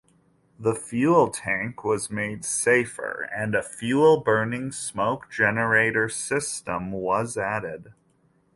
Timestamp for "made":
2.09-2.43